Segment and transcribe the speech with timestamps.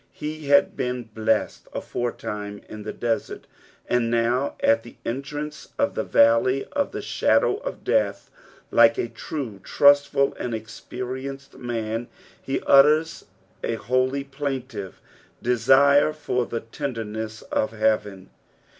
[0.13, 3.45] He had been blessed aforetime in the desert,
[3.87, 8.31] aud now at the entrance of the valley of the shadow of death,
[8.71, 12.07] like a true, trustful, and experienced man.
[12.41, 13.25] he utters
[13.63, 14.99] a holy, plaintive
[15.39, 18.31] desire for the tenderness of heaven.